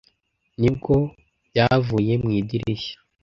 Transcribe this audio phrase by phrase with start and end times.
[0.59, 0.93] nibwo
[1.49, 2.95] byavuye mu idirishya